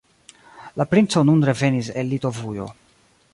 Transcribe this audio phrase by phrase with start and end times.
[0.81, 2.67] La princo nun revenis el Litovujo.